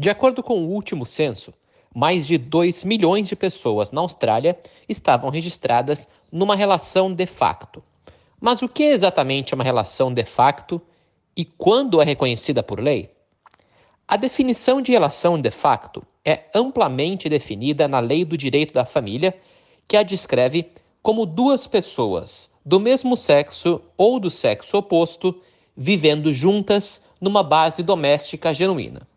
De 0.00 0.08
acordo 0.08 0.42
com 0.42 0.64
o 0.64 0.68
último 0.70 1.04
censo, 1.04 1.52
mais 1.94 2.26
de 2.26 2.38
2 2.38 2.84
milhões 2.84 3.28
de 3.28 3.36
pessoas 3.36 3.90
na 3.90 4.00
Austrália 4.00 4.58
estavam 4.88 5.28
registradas 5.28 6.08
numa 6.32 6.56
relação 6.56 7.12
de 7.12 7.26
facto. 7.26 7.84
Mas 8.40 8.62
o 8.62 8.68
que 8.68 8.82
é 8.82 8.92
exatamente 8.92 9.54
uma 9.54 9.62
relação 9.62 10.10
de 10.10 10.24
facto 10.24 10.80
e 11.36 11.44
quando 11.44 12.00
é 12.00 12.04
reconhecida 12.06 12.62
por 12.62 12.80
lei? 12.80 13.10
A 14.08 14.16
definição 14.16 14.80
de 14.80 14.90
relação 14.90 15.38
de 15.38 15.50
facto 15.50 16.02
é 16.24 16.44
amplamente 16.54 17.28
definida 17.28 17.86
na 17.86 18.00
Lei 18.00 18.24
do 18.24 18.38
Direito 18.38 18.72
da 18.72 18.86
Família, 18.86 19.36
que 19.86 19.98
a 19.98 20.02
descreve 20.02 20.72
como 21.02 21.26
duas 21.26 21.66
pessoas 21.66 22.48
do 22.64 22.80
mesmo 22.80 23.18
sexo 23.18 23.82
ou 23.98 24.18
do 24.18 24.30
sexo 24.30 24.78
oposto 24.78 25.42
vivendo 25.76 26.32
juntas 26.32 27.04
numa 27.20 27.42
base 27.42 27.82
doméstica 27.82 28.54
genuína. 28.54 29.09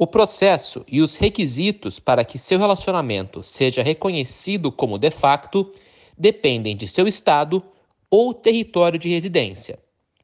O 0.00 0.06
processo 0.06 0.84
e 0.86 1.02
os 1.02 1.16
requisitos 1.16 1.98
para 1.98 2.24
que 2.24 2.38
seu 2.38 2.56
relacionamento 2.56 3.42
seja 3.42 3.82
reconhecido 3.82 4.70
como 4.70 4.96
de 4.96 5.10
facto 5.10 5.72
dependem 6.16 6.76
de 6.76 6.86
seu 6.86 7.08
estado 7.08 7.60
ou 8.08 8.32
território 8.32 8.96
de 8.96 9.08
residência. 9.08 9.76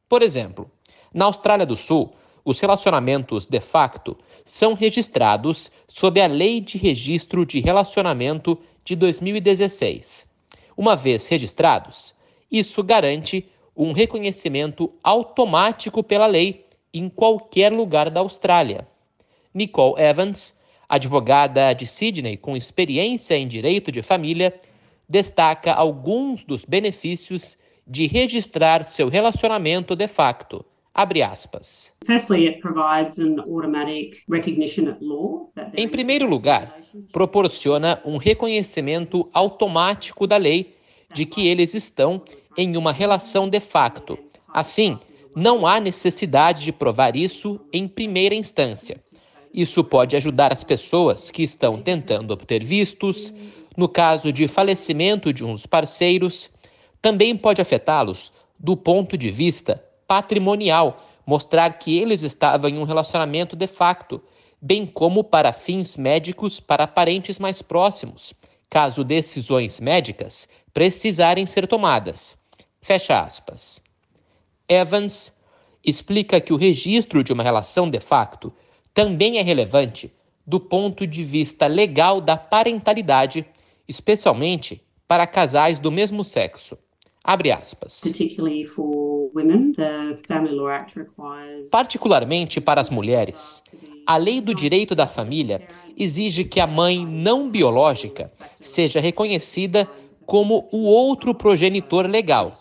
Por 0.07 0.21
exemplo, 0.21 0.71
na 1.13 1.25
Austrália 1.25 1.65
do 1.65 1.75
Sul, 1.75 2.13
os 2.45 2.57
relacionamentos 2.61 3.47
de 3.47 3.59
facto 3.59 4.17
são 4.45 4.75
registrados 4.75 5.69
sob 5.89 6.21
a 6.21 6.27
Lei 6.27 6.61
de 6.61 6.77
Registro 6.77 7.45
de 7.45 7.59
Relacionamento 7.59 8.57
de 8.81 8.95
2016. 8.95 10.25
Uma 10.77 10.95
vez 10.95 11.27
registrados, 11.27 12.15
isso 12.49 12.81
garante 12.81 13.45
um 13.75 13.91
reconhecimento 13.91 14.93
automático 15.03 16.01
pela 16.01 16.27
lei 16.27 16.65
em 16.93 17.09
qualquer 17.09 17.73
lugar 17.73 18.09
da 18.09 18.21
Austrália. 18.21 18.87
Nicole 19.55 19.99
Evans, 19.99 20.53
advogada 20.87 21.71
de 21.73 21.87
Sydney 21.87 22.35
com 22.35 22.57
experiência 22.57 23.35
em 23.35 23.47
direito 23.47 23.89
de 23.89 24.03
família, 24.03 24.53
destaca 25.07 25.73
alguns 25.73 26.43
dos 26.43 26.65
benefícios 26.65 27.57
de 27.87 28.05
registrar 28.05 28.83
seu 28.83 29.07
relacionamento 29.07 29.95
de 29.95 30.07
facto. 30.09 30.65
Abre 30.93 31.21
aspas. 31.21 31.93
Em 35.75 35.87
primeiro 35.87 36.27
lugar, 36.27 36.77
proporciona 37.11 38.01
um 38.05 38.17
reconhecimento 38.17 39.29
automático 39.33 40.27
da 40.27 40.37
lei 40.37 40.75
de 41.13 41.25
que 41.25 41.47
eles 41.47 41.73
estão 41.73 42.21
em 42.57 42.75
uma 42.77 42.91
relação 42.91 43.47
de 43.47 43.59
facto. 43.59 44.17
Assim, 44.53 44.97
não 45.35 45.67
há 45.67 45.81
necessidade 45.81 46.63
de 46.63 46.71
provar 46.71 47.17
isso 47.17 47.59
em 47.73 47.89
primeira 47.89 48.33
instância. 48.33 49.03
Isso 49.55 49.85
pode 49.85 50.17
ajudar 50.17 50.51
as 50.51 50.65
pessoas 50.65 51.31
que 51.31 51.41
estão 51.41 51.81
tentando 51.81 52.33
obter 52.33 52.61
vistos, 52.61 53.33
no 53.77 53.87
caso 53.87 54.29
de 54.29 54.49
falecimento 54.49 55.31
de 55.31 55.45
uns 55.45 55.65
parceiros, 55.65 56.49
também 57.01 57.37
pode 57.37 57.61
afetá-los 57.61 58.33
do 58.59 58.75
ponto 58.75 59.17
de 59.17 59.31
vista 59.31 59.81
patrimonial, 60.05 61.01
mostrar 61.25 61.79
que 61.79 61.97
eles 61.97 62.21
estavam 62.21 62.69
em 62.69 62.77
um 62.77 62.83
relacionamento 62.83 63.55
de 63.55 63.65
facto, 63.65 64.21
bem 64.61 64.85
como 64.85 65.23
para 65.23 65.53
fins 65.53 65.95
médicos 65.95 66.59
para 66.59 66.85
parentes 66.85 67.39
mais 67.39 67.61
próximos, 67.61 68.33
caso 68.69 69.05
decisões 69.05 69.79
médicas 69.79 70.49
precisarem 70.73 71.45
ser 71.45 71.65
tomadas. 71.65 72.37
Fecha 72.81 73.21
aspas. 73.21 73.81
Evans 74.67 75.31
explica 75.81 76.41
que 76.41 76.51
o 76.51 76.57
registro 76.57 77.23
de 77.23 77.31
uma 77.31 77.43
relação 77.43 77.89
de 77.89 78.01
facto 78.01 78.51
também 78.95 79.37
é 79.37 79.41
relevante 79.41 80.11
do 80.47 80.57
ponto 80.57 81.05
de 81.05 81.21
vista 81.21 81.67
legal 81.67 82.21
da 82.21 82.37
parentalidade, 82.37 83.45
especialmente 83.87 84.81
para 85.05 85.27
casais 85.27 85.77
do 85.77 85.91
mesmo 85.91 86.23
sexo. 86.23 86.77
Abre 87.21 87.51
aspas. 87.51 87.99
Particularmente 91.69 92.61
para 92.61 92.79
as 92.79 92.89
mulheres, 92.89 93.61
a 94.07 94.15
lei 94.15 94.39
do 94.39 94.55
direito 94.55 94.95
da 94.95 95.07
família 95.07 95.67
exige 95.97 96.45
que 96.45 96.61
a 96.61 96.67
mãe 96.67 97.05
não 97.05 97.49
biológica 97.49 98.31
seja 98.61 99.01
reconhecida 99.01 99.89
como 100.25 100.69
o 100.71 100.83
outro 100.83 101.35
progenitor 101.35 102.07
legal. 102.07 102.53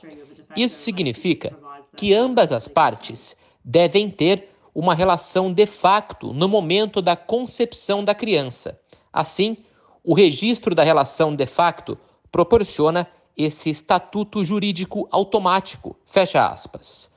Isso 0.57 0.77
significa 0.77 1.57
que 1.97 2.13
ambas 2.13 2.51
as 2.51 2.67
partes 2.67 3.53
devem 3.65 4.11
ter 4.11 4.54
uma 4.75 4.95
relação 4.95 5.53
de 5.53 5.67
facto 5.67 6.33
no 6.33 6.49
momento 6.49 7.01
da 7.01 7.15
concepção 7.15 8.05
da 8.05 8.15
criança. 8.15 8.81
Assim, 9.13 9.59
o 10.03 10.13
registro 10.13 10.75
da 10.75 10.83
relação 10.83 11.35
de 11.35 11.47
facto 11.47 11.97
proporciona 12.33 13.07
esse 13.37 13.71
estatuto 13.71 14.45
jurídico 14.45 15.09
automático. 15.11 15.97
Fecha 16.05 16.47
aspas. 16.47 17.11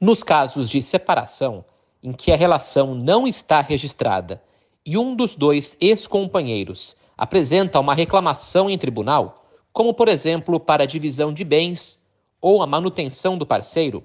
Nos 0.00 0.22
casos 0.22 0.70
de 0.70 0.82
separação, 0.82 1.64
em 2.02 2.12
que 2.12 2.32
a 2.32 2.36
relação 2.36 2.94
não 2.94 3.26
está 3.26 3.60
registrada 3.60 4.42
e 4.84 4.98
um 4.98 5.14
dos 5.14 5.36
dois 5.36 5.76
ex-companheiros 5.80 6.96
apresenta 7.16 7.78
uma 7.78 7.94
reclamação 7.94 8.68
em 8.68 8.76
tribunal, 8.76 9.44
como 9.72 9.94
por 9.94 10.08
exemplo 10.08 10.58
para 10.58 10.82
a 10.82 10.86
divisão 10.86 11.32
de 11.32 11.44
bens 11.44 12.00
ou 12.40 12.62
a 12.62 12.66
manutenção 12.66 13.38
do 13.38 13.46
parceiro, 13.46 14.02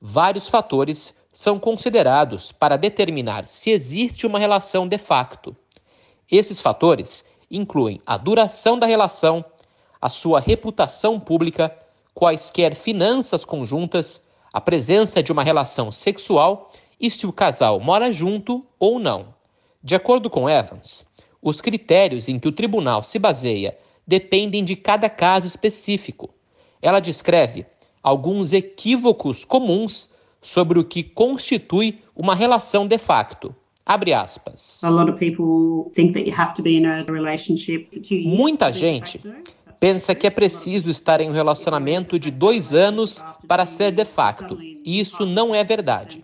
vários 0.00 0.48
fatores 0.48 1.14
são 1.36 1.58
considerados 1.58 2.50
para 2.50 2.78
determinar 2.78 3.46
se 3.46 3.68
existe 3.68 4.26
uma 4.26 4.38
relação 4.38 4.88
de 4.88 4.96
facto. 4.96 5.54
Esses 6.32 6.62
fatores 6.62 7.26
incluem 7.50 8.00
a 8.06 8.16
duração 8.16 8.78
da 8.78 8.86
relação, 8.86 9.44
a 10.00 10.08
sua 10.08 10.40
reputação 10.40 11.20
pública, 11.20 11.76
quaisquer 12.14 12.74
finanças 12.74 13.44
conjuntas, 13.44 14.24
a 14.50 14.62
presença 14.62 15.22
de 15.22 15.30
uma 15.30 15.42
relação 15.42 15.92
sexual 15.92 16.72
e 16.98 17.10
se 17.10 17.26
o 17.26 17.32
casal 17.34 17.78
mora 17.80 18.10
junto 18.10 18.64
ou 18.80 18.98
não. 18.98 19.34
De 19.84 19.94
acordo 19.94 20.30
com 20.30 20.48
Evans, 20.48 21.04
os 21.42 21.60
critérios 21.60 22.30
em 22.30 22.38
que 22.38 22.48
o 22.48 22.52
tribunal 22.52 23.02
se 23.02 23.18
baseia 23.18 23.76
dependem 24.06 24.64
de 24.64 24.74
cada 24.74 25.10
caso 25.10 25.46
específico. 25.46 26.30
Ela 26.80 26.98
descreve 26.98 27.66
alguns 28.02 28.54
equívocos 28.54 29.44
comuns 29.44 30.15
sobre 30.46 30.78
o 30.78 30.84
que 30.84 31.02
constitui 31.02 31.98
uma 32.14 32.32
relação 32.32 32.86
de 32.86 32.98
facto. 32.98 33.54
Abre 33.84 34.14
aspas. 34.14 34.80
Muita 38.24 38.72
gente 38.72 39.20
pensa 39.80 40.14
que 40.14 40.26
é 40.26 40.30
preciso 40.30 40.88
estar 40.88 41.20
em 41.20 41.28
um 41.28 41.32
relacionamento 41.32 42.18
de 42.18 42.30
dois 42.30 42.72
anos 42.72 43.24
para 43.46 43.66
ser 43.66 43.90
de 43.90 44.04
facto, 44.04 44.56
e 44.60 45.00
isso 45.00 45.26
não 45.26 45.52
é 45.54 45.64
verdade. 45.64 46.22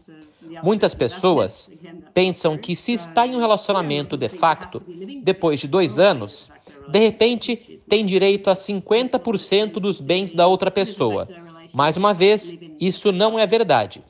Muitas 0.62 0.94
pessoas 0.94 1.70
pensam 2.14 2.56
que 2.56 2.76
se 2.76 2.92
está 2.92 3.26
em 3.26 3.34
um 3.34 3.40
relacionamento 3.40 4.16
de 4.16 4.28
facto, 4.28 4.80
depois 5.22 5.58
de 5.58 5.66
dois 5.66 5.98
anos, 5.98 6.48
de 6.88 6.98
repente 6.98 7.80
tem 7.88 8.06
direito 8.06 8.48
a 8.48 8.54
50% 8.54 9.74
dos 9.74 10.00
bens 10.00 10.32
da 10.32 10.46
outra 10.46 10.70
pessoa. 10.70 11.28
Mais 11.72 11.96
uma 11.96 12.14
vez, 12.14 12.56
isso 12.80 13.10
não 13.10 13.38
é 13.38 13.46
verdade. 13.46 14.02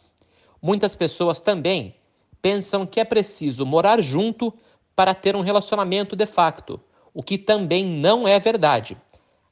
Muitas 0.62 0.94
pessoas 0.94 1.40
também 1.40 1.96
pensam 2.40 2.86
que 2.86 3.00
é 3.00 3.04
preciso 3.04 3.66
morar 3.66 4.00
junto 4.00 4.54
para 4.94 5.12
ter 5.12 5.34
um 5.34 5.40
relacionamento 5.40 6.14
de 6.14 6.24
facto, 6.24 6.80
o 7.12 7.20
que 7.20 7.36
também 7.36 7.84
não 7.84 8.28
é 8.28 8.38
verdade. 8.38 8.96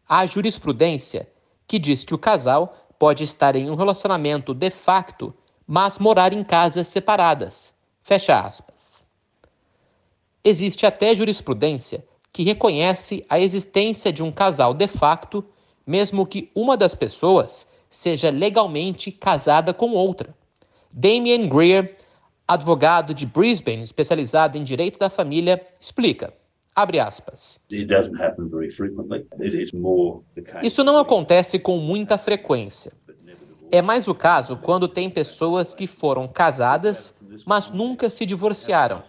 Há 0.08 0.24
jurisprudência 0.24 1.28
que 1.66 1.80
diz 1.80 2.04
que 2.04 2.14
o 2.14 2.18
casal 2.18 2.76
pode 2.96 3.24
estar 3.24 3.56
em 3.56 3.68
um 3.68 3.74
relacionamento 3.74 4.54
de 4.54 4.70
facto, 4.70 5.34
mas 5.66 5.98
morar 5.98 6.32
em 6.32 6.44
casas 6.44 6.86
separadas. 6.86 7.74
Fecha 8.02 8.38
aspas. 8.38 9.04
Existe 10.44 10.86
até 10.86 11.12
jurisprudência 11.14 12.06
que 12.32 12.44
reconhece 12.44 13.26
a 13.28 13.40
existência 13.40 14.12
de 14.12 14.22
um 14.22 14.30
casal 14.30 14.72
de 14.72 14.86
facto, 14.86 15.44
mesmo 15.84 16.24
que 16.24 16.52
uma 16.54 16.76
das 16.76 16.94
pessoas 16.94 17.66
seja 17.88 18.30
legalmente 18.30 19.10
casada 19.10 19.74
com 19.74 19.90
outra. 19.90 20.38
Damien 20.92 21.48
Greer, 21.48 21.96
advogado 22.46 23.14
de 23.14 23.24
Brisbane, 23.24 23.82
especializado 23.82 24.58
em 24.58 24.64
direito 24.64 24.98
da 24.98 25.08
família, 25.08 25.64
explica. 25.80 26.34
Abre 26.74 26.98
aspas. 26.98 27.60
Isso 30.62 30.84
não 30.84 30.96
acontece 30.96 31.58
com 31.58 31.76
muita 31.78 32.16
frequência. 32.16 32.92
É 33.70 33.80
mais 33.80 34.08
o 34.08 34.14
caso 34.14 34.56
quando 34.56 34.88
tem 34.88 35.08
pessoas 35.08 35.74
que 35.74 35.86
foram 35.86 36.26
casadas, 36.26 37.14
mas 37.46 37.70
nunca 37.70 38.10
se 38.10 38.26
divorciaram, 38.26 39.02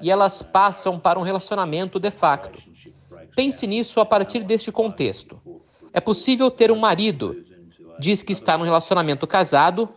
e 0.00 0.10
elas 0.10 0.42
passam 0.42 0.98
para 0.98 1.18
um 1.18 1.22
relacionamento 1.22 2.00
de 2.00 2.10
facto. 2.10 2.58
Pense 3.36 3.66
nisso 3.66 4.00
a 4.00 4.06
partir 4.06 4.42
deste 4.42 4.72
contexto. 4.72 5.40
É 5.92 6.00
possível 6.00 6.50
ter 6.50 6.72
um 6.72 6.78
marido, 6.78 7.44
diz 8.00 8.22
que 8.22 8.32
está 8.32 8.58
num 8.58 8.64
relacionamento 8.64 9.26
casado, 9.26 9.88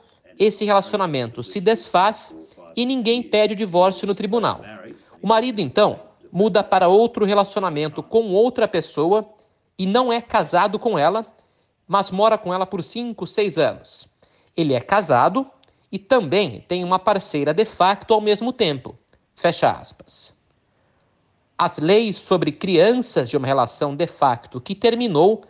esse 0.43 0.65
relacionamento 0.65 1.43
se 1.43 1.61
desfaz 1.61 2.33
e 2.75 2.83
ninguém 2.83 3.21
pede 3.21 3.53
o 3.53 3.55
divórcio 3.55 4.07
no 4.07 4.15
tribunal. 4.15 4.61
O 5.21 5.27
marido, 5.27 5.61
então, 5.61 5.99
muda 6.31 6.63
para 6.63 6.87
outro 6.87 7.25
relacionamento 7.25 8.01
com 8.01 8.31
outra 8.31 8.67
pessoa 8.67 9.29
e 9.77 9.85
não 9.85 10.11
é 10.11 10.19
casado 10.19 10.79
com 10.79 10.97
ela, 10.97 11.27
mas 11.87 12.09
mora 12.09 12.39
com 12.39 12.51
ela 12.51 12.65
por 12.65 12.81
5, 12.81 13.27
6 13.27 13.57
anos. 13.59 14.07
Ele 14.57 14.73
é 14.73 14.79
casado 14.79 15.45
e 15.91 15.99
também 15.99 16.65
tem 16.67 16.83
uma 16.83 16.97
parceira 16.97 17.53
de 17.53 17.63
facto 17.63 18.11
ao 18.11 18.19
mesmo 18.19 18.51
tempo. 18.51 18.97
Fecha 19.35 19.69
aspas. 19.69 20.33
As 21.55 21.77
leis 21.77 22.17
sobre 22.17 22.51
crianças 22.51 23.29
de 23.29 23.37
uma 23.37 23.45
relação 23.45 23.95
de 23.95 24.07
facto 24.07 24.59
que 24.59 24.73
terminou, 24.73 25.43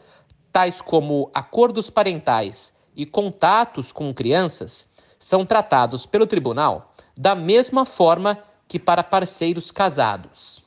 tais 0.51 0.81
como 0.81 1.31
acordos 1.33 1.89
parentais 1.89 2.75
e 2.95 3.05
contatos 3.05 3.91
com 3.91 4.13
crianças, 4.13 4.85
são 5.19 5.45
tratados 5.45 6.05
pelo 6.05 6.25
tribunal 6.25 6.95
da 7.17 7.35
mesma 7.35 7.85
forma 7.85 8.37
que 8.67 8.79
para 8.79 9.03
parceiros 9.03 9.69
casados. 9.69 10.63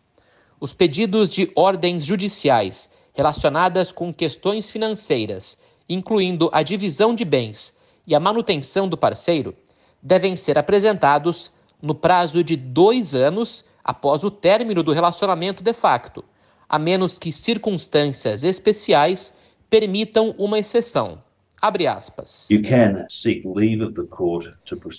Os 0.61 0.73
pedidos 0.73 1.33
de 1.33 1.51
ordens 1.57 2.05
judiciais 2.05 2.89
relacionadas 3.13 3.91
com 3.91 4.13
questões 4.13 4.71
financeiras, 4.71 5.59
incluindo 5.89 6.51
a 6.53 6.63
divisão 6.63 7.15
de 7.15 7.25
bens 7.25 7.73
e 8.07 8.15
a 8.15 8.21
manutenção 8.21 8.89
do 8.89 8.97
parceiro, 8.97 9.57
devem 10.03 10.37
ser 10.37 10.59
apresentados 10.59 11.51
no 11.81 11.95
prazo 11.95 12.45
de 12.45 12.57
dois 12.57 13.15
anos 13.15 13.65
após 13.83 14.23
o 14.23 14.31
término 14.31 14.83
do 14.83 14.93
relacionamento 14.93 15.63
de 15.63 15.73
facto, 15.73 16.25
a 16.69 16.79
menos 16.79 17.19
que 17.19 17.33
circunstâncias 17.33 18.43
especiais 18.43 19.33
permitam 19.71 20.35
uma 20.37 20.59
exceção. 20.59 21.24
Abre 21.65 21.87
aspas. 21.87 22.47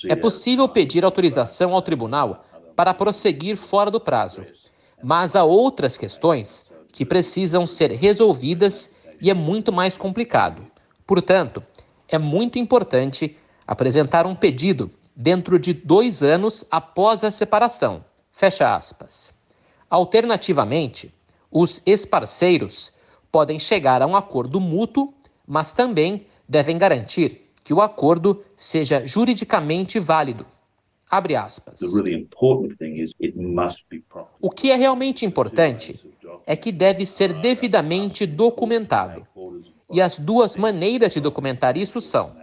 É 0.09 0.15
possível 0.15 0.67
pedir 0.67 1.05
autorização 1.05 1.75
ao 1.75 1.81
tribunal 1.83 2.43
para 2.75 2.91
prosseguir 2.91 3.55
fora 3.55 3.91
do 3.91 3.99
prazo, 3.99 4.43
mas 5.03 5.35
há 5.35 5.43
outras 5.43 5.95
questões 5.95 6.65
que 6.91 7.05
precisam 7.05 7.67
ser 7.67 7.91
resolvidas 7.91 8.89
e 9.21 9.29
é 9.29 9.33
muito 9.35 9.71
mais 9.71 9.95
complicado. 9.95 10.65
Portanto, 11.05 11.63
é 12.07 12.17
muito 12.17 12.57
importante 12.57 13.37
apresentar 13.67 14.25
um 14.25 14.33
pedido 14.33 14.89
dentro 15.15 15.59
de 15.59 15.71
dois 15.71 16.23
anos 16.23 16.65
após 16.71 17.23
a 17.23 17.29
separação. 17.29 18.03
Fecha 18.31 18.75
aspas. 18.75 19.31
Alternativamente, 19.87 21.13
os 21.51 21.79
ex-parceiros 21.85 22.91
podem 23.31 23.59
chegar 23.59 24.01
a 24.01 24.07
um 24.07 24.15
acordo 24.15 24.59
mútuo, 24.59 25.13
mas 25.47 25.71
também 25.71 26.25
devem 26.47 26.77
garantir 26.77 27.51
que 27.63 27.73
o 27.73 27.81
acordo 27.81 28.43
seja 28.55 29.05
juridicamente 29.05 29.99
válido. 29.99 30.45
Abre 31.09 31.35
aspas. 31.35 31.79
O 34.39 34.49
que 34.49 34.71
é 34.71 34.75
realmente 34.75 35.25
importante 35.25 35.99
é 36.45 36.55
que 36.55 36.71
deve 36.71 37.05
ser 37.05 37.33
devidamente 37.41 38.25
documentado. 38.25 39.25
E 39.91 40.01
as 40.01 40.17
duas 40.17 40.57
maneiras 40.57 41.13
de 41.13 41.19
documentar 41.19 41.77
isso 41.77 42.01
são: 42.01 42.35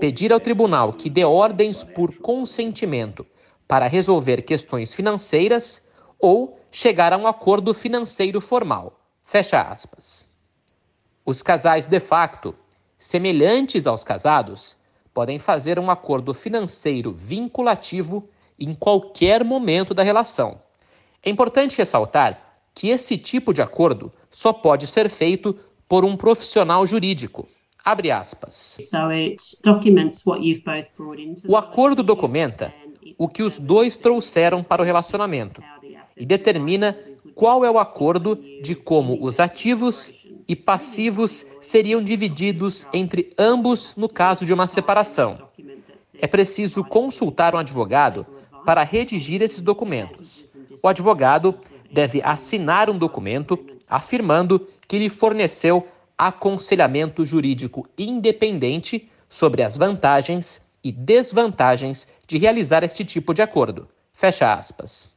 pedir 0.00 0.32
ao 0.32 0.40
tribunal 0.40 0.92
que 0.92 1.10
dê 1.10 1.24
ordens 1.24 1.82
por 1.82 2.16
consentimento 2.18 3.26
para 3.66 3.88
resolver 3.88 4.42
questões 4.42 4.94
financeiras 4.94 5.86
ou 6.18 6.58
chegar 6.70 7.12
a 7.12 7.16
um 7.16 7.26
acordo 7.26 7.74
financeiro 7.74 8.40
formal. 8.40 9.00
Fecha 9.24 9.60
aspas. 9.60 10.26
Os 11.24 11.42
casais 11.42 11.86
de 11.88 11.98
facto, 11.98 12.54
semelhantes 12.98 13.86
aos 13.86 14.02
casados, 14.02 14.76
podem 15.12 15.38
fazer 15.38 15.78
um 15.78 15.90
acordo 15.90 16.34
financeiro 16.34 17.12
vinculativo 17.12 18.28
em 18.58 18.74
qualquer 18.74 19.44
momento 19.44 19.94
da 19.94 20.02
relação. 20.02 20.60
É 21.22 21.30
importante 21.30 21.76
ressaltar 21.76 22.58
que 22.74 22.88
esse 22.88 23.16
tipo 23.16 23.52
de 23.52 23.62
acordo 23.62 24.12
só 24.30 24.52
pode 24.52 24.86
ser 24.86 25.08
feito 25.08 25.58
por 25.88 26.04
um 26.04 26.16
profissional 26.16 26.86
jurídico. 26.86 27.48
Abre 27.84 28.10
aspas. 28.10 28.76
O 31.46 31.56
acordo 31.56 32.02
documenta 32.02 32.74
o 33.16 33.28
que 33.28 33.42
os 33.42 33.58
dois 33.58 33.96
trouxeram 33.96 34.62
para 34.62 34.82
o 34.82 34.84
relacionamento 34.84 35.62
e 36.16 36.26
determina 36.26 36.98
qual 37.34 37.64
é 37.64 37.70
o 37.70 37.78
acordo 37.78 38.36
de 38.62 38.74
como 38.74 39.24
os 39.24 39.38
ativos 39.38 40.12
e 40.48 40.54
passivos 40.54 41.44
seriam 41.60 42.02
divididos 42.02 42.86
entre 42.92 43.32
ambos 43.36 43.94
no 43.96 44.08
caso 44.08 44.44
de 44.44 44.52
uma 44.52 44.66
separação. 44.66 45.48
É 46.18 46.26
preciso 46.26 46.84
consultar 46.84 47.54
um 47.54 47.58
advogado 47.58 48.26
para 48.64 48.82
redigir 48.82 49.42
esses 49.42 49.60
documentos. 49.60 50.44
O 50.82 50.88
advogado 50.88 51.58
deve 51.90 52.22
assinar 52.22 52.88
um 52.88 52.96
documento 52.98 53.58
afirmando 53.88 54.68
que 54.88 54.98
lhe 54.98 55.08
forneceu 55.08 55.86
aconselhamento 56.16 57.26
jurídico 57.26 57.86
independente 57.98 59.10
sobre 59.28 59.62
as 59.62 59.76
vantagens 59.76 60.60
e 60.82 60.90
desvantagens 60.90 62.06
de 62.26 62.38
realizar 62.38 62.82
este 62.84 63.04
tipo 63.04 63.34
de 63.34 63.42
acordo. 63.42 63.88
Fecha 64.12 64.52
aspas. 64.52 65.08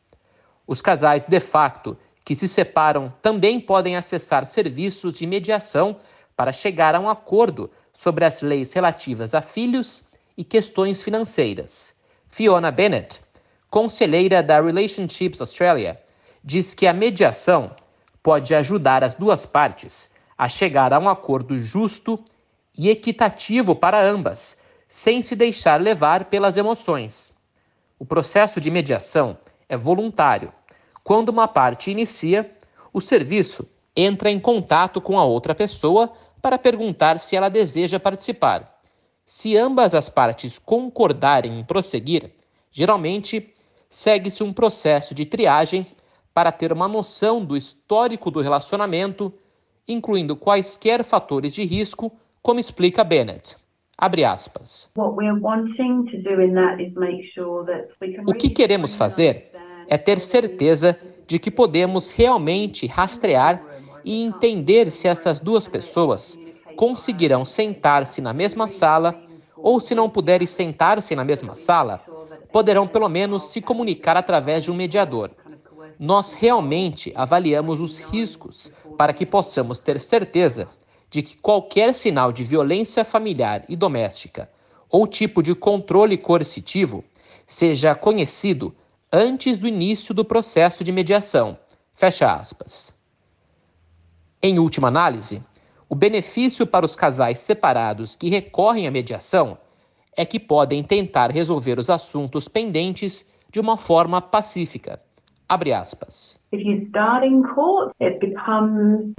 Os 0.68 0.82
casais 0.82 1.26
de 1.26 1.40
facto 1.40 1.98
que 2.30 2.36
se 2.36 2.48
separam 2.48 3.12
também 3.24 3.60
podem 3.60 3.96
acessar 3.96 4.46
serviços 4.46 5.18
de 5.18 5.26
mediação 5.26 5.98
para 6.38 6.54
chegar 6.54 6.94
a 6.94 7.00
um 7.00 7.10
acordo 7.10 7.72
sobre 7.92 8.24
as 8.24 8.44
leis 8.44 8.72
relativas 8.72 9.34
a 9.34 9.42
filhos 9.42 10.04
e 10.38 10.44
questões 10.44 11.02
financeiras. 11.02 11.92
Fiona 12.28 12.70
Bennett, 12.70 13.20
conselheira 13.68 14.44
da 14.44 14.62
Relationships 14.62 15.42
Australia, 15.42 16.00
diz 16.44 16.76
que 16.76 16.86
a 16.86 16.94
mediação 16.94 17.76
pode 18.22 18.54
ajudar 18.54 19.04
as 19.04 19.16
duas 19.16 19.48
partes 19.48 20.12
a 20.38 20.48
chegar 20.48 20.94
a 20.94 21.00
um 21.00 21.10
acordo 21.10 21.58
justo 21.58 22.24
e 22.78 22.92
equitativo 22.92 23.76
para 23.76 24.00
ambas, 24.00 24.56
sem 24.88 25.24
se 25.24 25.36
deixar 25.36 25.82
levar 25.82 26.26
pelas 26.26 26.58
emoções. 26.58 27.34
O 27.98 28.06
processo 28.06 28.62
de 28.62 28.70
mediação 28.70 29.36
é 29.68 29.76
voluntário. 29.76 30.54
Quando 31.10 31.30
uma 31.30 31.48
parte 31.48 31.90
inicia, 31.90 32.52
o 32.94 33.02
serviço 33.02 33.68
entra 33.96 34.30
em 34.30 34.40
contato 34.40 35.02
com 35.02 35.18
a 35.18 35.26
outra 35.26 35.56
pessoa 35.56 36.14
para 36.40 36.56
perguntar 36.56 37.18
se 37.18 37.36
ela 37.36 37.50
deseja 37.50 38.00
participar. 38.00 38.80
Se 39.26 39.58
ambas 39.58 39.96
as 39.96 40.08
partes 40.08 40.60
concordarem 40.60 41.60
em 41.60 41.64
prosseguir, 41.64 42.32
geralmente 42.70 43.52
segue-se 43.90 44.44
um 44.44 44.54
processo 44.54 45.16
de 45.16 45.26
triagem 45.26 45.88
para 46.32 46.52
ter 46.52 46.72
uma 46.72 46.88
noção 46.88 47.44
do 47.44 47.58
histórico 47.58 48.30
do 48.30 48.40
relacionamento, 48.40 49.34
incluindo 49.88 50.36
quaisquer 50.36 51.04
fatores 51.04 51.54
de 51.54 51.64
risco, 51.64 52.12
como 52.40 52.60
explica 52.60 53.04
Bennett. 53.04 53.58
Abre 53.98 54.24
aspas. 54.24 54.92
O 58.28 58.34
que 58.34 58.50
queremos 58.52 58.96
fazer 58.96 59.52
é 59.90 59.98
ter 59.98 60.20
certeza 60.20 60.98
de 61.28 61.40
que 61.40 61.50
podemos 61.50 62.12
realmente 62.12 62.86
rastrear 62.86 63.62
e 64.06 64.22
entender 64.22 64.92
se 64.92 65.08
essas 65.08 65.40
duas 65.40 65.68
pessoas 65.68 66.38
conseguirão 66.76 67.46
sentar-se 67.46 68.22
na 68.22 68.32
mesma 68.32 68.68
sala 68.68 69.20
ou, 69.58 69.82
se 69.82 69.94
não 69.94 70.10
puderem 70.10 70.48
sentar-se 70.48 71.16
na 71.16 71.26
mesma 71.26 71.56
sala, 71.56 72.02
poderão 72.54 72.88
pelo 72.88 73.10
menos 73.10 73.46
se 73.46 73.62
comunicar 73.62 74.16
através 74.16 74.64
de 74.64 74.72
um 74.72 74.76
mediador. 74.76 75.32
Nós 76.00 76.34
realmente 76.34 77.12
avaliamos 77.16 77.82
os 77.82 77.98
riscos 77.98 78.72
para 78.98 79.12
que 79.12 79.26
possamos 79.26 79.80
ter 79.80 80.00
certeza 80.00 80.70
de 81.10 81.24
que 81.24 81.36
qualquer 81.36 81.94
sinal 81.94 82.32
de 82.32 82.44
violência 82.44 83.04
familiar 83.04 83.66
e 83.68 83.76
doméstica 83.76 84.50
ou 84.90 85.08
tipo 85.08 85.42
de 85.44 85.54
controle 85.54 86.18
coercitivo 86.18 87.04
seja 87.46 87.96
conhecido 87.96 88.74
antes 89.12 89.60
do 89.60 89.68
início 89.68 90.14
do 90.14 90.24
processo 90.24 90.84
de 90.84 90.92
mediação. 90.92 91.58
Fecha 91.94 92.34
aspas. 92.34 92.96
Em 94.42 94.60
última 94.60 94.88
análise, 94.88 95.44
o 95.88 95.96
benefício 95.96 96.66
para 96.66 96.86
os 96.86 96.96
casais 96.96 97.40
separados 97.40 98.16
que 98.16 98.30
recorrem 98.30 98.88
à 98.88 98.92
mediação 98.92 99.58
é 100.16 100.26
que 100.26 100.40
podem 100.40 100.84
tentar 100.84 101.32
resolver 101.32 101.80
os 101.80 101.90
assuntos 101.90 102.48
pendentes 102.48 103.26
de 103.52 103.60
uma 103.60 103.78
forma 103.78 104.22
pacífica 104.22 105.02
Abre 105.50 105.74
aspas. 105.74 106.40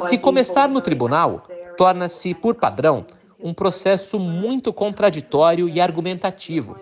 Se 0.03 0.17
começar 0.17 0.69
no 0.69 0.81
tribunal, 0.81 1.43
torna-se, 1.77 2.35
por 2.35 2.55
padrão, 2.55 3.05
um 3.43 3.53
processo 3.53 4.17
muito 4.17 4.73
contraditório 4.73 5.69
e 5.69 5.81
argumentativo, 5.81 6.79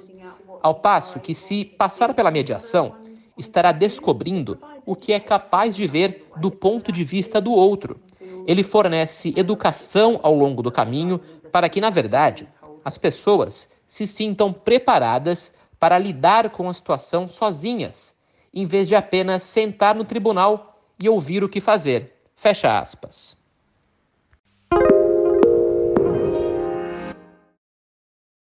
ao 0.62 0.76
passo 0.76 1.20
que, 1.20 1.34
se 1.34 1.64
passar 1.64 2.14
pela 2.14 2.30
mediação, 2.30 2.96
estará 3.36 3.72
descobrindo 3.72 4.58
o 4.84 4.96
que 4.96 5.12
é 5.12 5.20
capaz 5.20 5.76
de 5.76 5.86
ver 5.86 6.26
do 6.36 6.50
ponto 6.50 6.90
de 6.90 7.04
vista 7.04 7.40
do 7.40 7.52
outro. 7.52 8.00
Ele 8.46 8.62
fornece 8.62 9.34
educação 9.36 10.18
ao 10.22 10.34
longo 10.34 10.62
do 10.62 10.72
caminho 10.72 11.20
para 11.52 11.68
que, 11.68 11.80
na 11.80 11.90
verdade, 11.90 12.48
as 12.84 12.98
pessoas 12.98 13.70
se 13.86 14.06
sintam 14.06 14.52
preparadas 14.52 15.54
para 15.78 15.98
lidar 15.98 16.50
com 16.50 16.68
a 16.68 16.74
situação 16.74 17.28
sozinhas 17.28 18.18
em 18.52 18.66
vez 18.66 18.88
de 18.88 18.96
apenas 18.96 19.44
sentar 19.44 19.94
no 19.94 20.04
tribunal 20.04 20.80
e 20.98 21.08
ouvir 21.08 21.44
o 21.44 21.48
que 21.48 21.60
fazer. 21.60 22.20
Fecha 22.34 22.80
aspas. 22.80 23.37